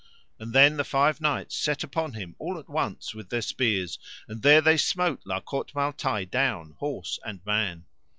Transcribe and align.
And 0.39 0.51
then 0.51 0.77
the 0.77 0.83
five 0.83 1.21
knights 1.21 1.55
set 1.55 1.83
upon 1.83 2.13
him 2.13 2.35
all 2.39 2.57
at 2.57 2.67
once 2.67 3.13
with 3.13 3.29
their 3.29 3.43
spears, 3.43 3.99
and 4.27 4.41
there 4.41 4.59
they 4.59 4.75
smote 4.77 5.21
La 5.25 5.41
Cote 5.41 5.75
Male 5.75 5.93
Taile 5.93 6.25
down, 6.25 6.71
horse 6.79 7.19
and 7.23 7.39
man. 7.45 7.85